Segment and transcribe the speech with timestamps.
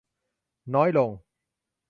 [0.73, 1.09] น้อยลง